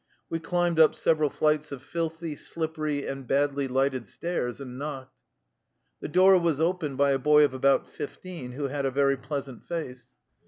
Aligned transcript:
We 0.31 0.39
climbed 0.39 0.79
up 0.79 0.95
several 0.95 1.29
flights 1.29 1.71
of 1.71 1.83
filthy, 1.83 2.35
slippery, 2.35 3.05
and 3.05 3.27
badly 3.27 3.67
lighted 3.67 4.07
stairs 4.07 4.59
and 4.59 4.79
knocked. 4.79 5.13
The 5.99 6.07
door 6.07 6.39
was 6.39 6.59
opened 6.59 6.97
by 6.97 7.11
a 7.11 7.19
boy 7.19 7.43
of 7.45 7.53
about 7.53 7.87
15, 7.87 8.53
who 8.53 8.67
had 8.69 8.87
a 8.87 8.89
very 8.89 9.15
pleasant 9.15 9.63
face. 9.63 10.07